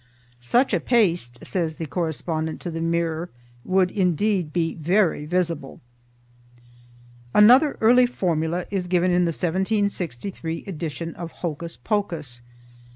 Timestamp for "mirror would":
2.81-3.91